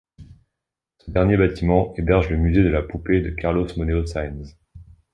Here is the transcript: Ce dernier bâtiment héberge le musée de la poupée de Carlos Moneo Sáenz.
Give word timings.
Ce 0.97 1.11
dernier 1.11 1.37
bâtiment 1.37 1.93
héberge 1.95 2.31
le 2.31 2.35
musée 2.37 2.63
de 2.63 2.69
la 2.69 2.81
poupée 2.81 3.21
de 3.21 3.29
Carlos 3.29 3.67
Moneo 3.77 4.03
Sáenz. 4.03 4.57